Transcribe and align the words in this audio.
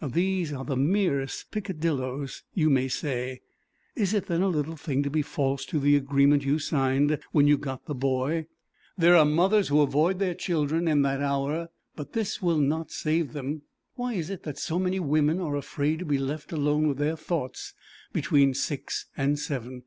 These 0.00 0.52
are 0.52 0.64
the 0.64 0.76
merest 0.76 1.50
peccadilloes, 1.50 2.44
you 2.54 2.70
may 2.70 2.86
say. 2.86 3.40
Is 3.96 4.14
it 4.14 4.26
then 4.26 4.40
a 4.40 4.46
little 4.46 4.76
thing 4.76 5.02
to 5.02 5.10
be 5.10 5.20
false 5.20 5.64
to 5.66 5.80
the 5.80 5.96
agreement 5.96 6.44
you 6.44 6.60
signed 6.60 7.18
when 7.32 7.48
you 7.48 7.58
got 7.58 7.86
the 7.86 7.94
boy? 7.96 8.46
There 8.96 9.16
are 9.16 9.24
mothers 9.24 9.66
who 9.66 9.80
avoid 9.80 10.20
their 10.20 10.34
children 10.36 10.86
in 10.86 11.02
that 11.02 11.20
hour, 11.20 11.70
but 11.96 12.12
this 12.12 12.40
will 12.40 12.58
not 12.60 12.92
save 12.92 13.32
them. 13.32 13.62
Why 13.96 14.12
is 14.12 14.30
it 14.30 14.44
that 14.44 14.60
so 14.60 14.78
many 14.78 15.00
women 15.00 15.40
are 15.40 15.56
afraid 15.56 15.98
to 15.98 16.04
be 16.04 16.18
left 16.18 16.52
alone 16.52 16.86
with 16.86 16.98
their 16.98 17.16
thoughts 17.16 17.74
between 18.12 18.54
six 18.54 19.06
and 19.16 19.40
seven? 19.40 19.82